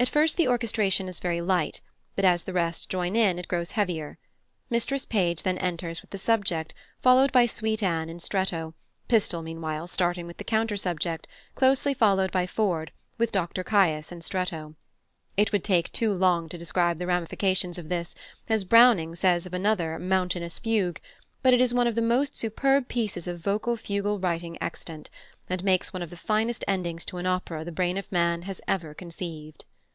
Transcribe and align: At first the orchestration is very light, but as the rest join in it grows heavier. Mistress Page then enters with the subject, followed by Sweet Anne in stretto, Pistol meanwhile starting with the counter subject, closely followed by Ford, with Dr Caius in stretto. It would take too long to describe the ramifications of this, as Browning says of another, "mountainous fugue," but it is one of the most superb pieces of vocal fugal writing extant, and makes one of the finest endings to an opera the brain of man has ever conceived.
At 0.00 0.08
first 0.08 0.36
the 0.36 0.46
orchestration 0.46 1.08
is 1.08 1.18
very 1.18 1.40
light, 1.40 1.80
but 2.14 2.24
as 2.24 2.44
the 2.44 2.52
rest 2.52 2.88
join 2.88 3.16
in 3.16 3.36
it 3.36 3.48
grows 3.48 3.72
heavier. 3.72 4.16
Mistress 4.70 5.04
Page 5.04 5.42
then 5.42 5.58
enters 5.58 6.02
with 6.02 6.12
the 6.12 6.18
subject, 6.18 6.72
followed 7.02 7.32
by 7.32 7.46
Sweet 7.46 7.82
Anne 7.82 8.08
in 8.08 8.20
stretto, 8.20 8.74
Pistol 9.08 9.42
meanwhile 9.42 9.88
starting 9.88 10.28
with 10.28 10.36
the 10.36 10.44
counter 10.44 10.76
subject, 10.76 11.26
closely 11.56 11.94
followed 11.94 12.30
by 12.30 12.46
Ford, 12.46 12.92
with 13.18 13.32
Dr 13.32 13.64
Caius 13.64 14.12
in 14.12 14.20
stretto. 14.22 14.76
It 15.36 15.50
would 15.50 15.64
take 15.64 15.90
too 15.90 16.14
long 16.14 16.48
to 16.50 16.56
describe 16.56 17.00
the 17.00 17.06
ramifications 17.08 17.76
of 17.76 17.88
this, 17.88 18.14
as 18.48 18.62
Browning 18.64 19.16
says 19.16 19.46
of 19.46 19.52
another, 19.52 19.98
"mountainous 19.98 20.60
fugue," 20.60 21.00
but 21.42 21.52
it 21.52 21.60
is 21.60 21.74
one 21.74 21.88
of 21.88 21.96
the 21.96 22.00
most 22.02 22.36
superb 22.36 22.86
pieces 22.86 23.26
of 23.26 23.40
vocal 23.40 23.76
fugal 23.76 24.20
writing 24.20 24.58
extant, 24.62 25.10
and 25.50 25.64
makes 25.64 25.92
one 25.92 26.02
of 26.02 26.10
the 26.10 26.16
finest 26.16 26.62
endings 26.68 27.04
to 27.06 27.16
an 27.16 27.26
opera 27.26 27.64
the 27.64 27.72
brain 27.72 27.98
of 27.98 28.06
man 28.12 28.42
has 28.42 28.60
ever 28.68 28.94
conceived. 28.94 29.64